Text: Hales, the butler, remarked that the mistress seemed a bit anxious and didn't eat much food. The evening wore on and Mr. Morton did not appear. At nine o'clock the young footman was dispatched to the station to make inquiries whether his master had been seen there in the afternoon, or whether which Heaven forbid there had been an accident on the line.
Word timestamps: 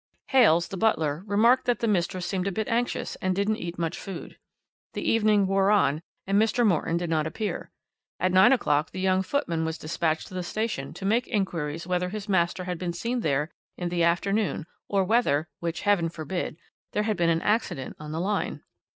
Hales, 0.29 0.69
the 0.69 0.77
butler, 0.77 1.21
remarked 1.27 1.65
that 1.65 1.77
the 1.77 1.87
mistress 1.87 2.25
seemed 2.25 2.47
a 2.47 2.51
bit 2.51 2.67
anxious 2.67 3.15
and 3.17 3.35
didn't 3.35 3.57
eat 3.57 3.77
much 3.77 3.99
food. 3.99 4.39
The 4.93 5.07
evening 5.07 5.45
wore 5.45 5.69
on 5.69 6.01
and 6.25 6.41
Mr. 6.41 6.65
Morton 6.65 6.97
did 6.97 7.07
not 7.11 7.27
appear. 7.27 7.69
At 8.19 8.31
nine 8.31 8.51
o'clock 8.51 8.89
the 8.89 8.99
young 8.99 9.21
footman 9.21 9.63
was 9.63 9.77
dispatched 9.77 10.27
to 10.29 10.33
the 10.33 10.41
station 10.41 10.91
to 10.95 11.05
make 11.05 11.27
inquiries 11.27 11.85
whether 11.85 12.09
his 12.09 12.27
master 12.27 12.63
had 12.63 12.79
been 12.79 12.93
seen 12.93 13.19
there 13.19 13.51
in 13.77 13.89
the 13.89 14.01
afternoon, 14.01 14.65
or 14.87 15.03
whether 15.03 15.49
which 15.59 15.81
Heaven 15.81 16.09
forbid 16.09 16.57
there 16.93 17.03
had 17.03 17.15
been 17.15 17.29
an 17.29 17.43
accident 17.43 17.95
on 17.99 18.11
the 18.11 18.19
line. 18.19 18.63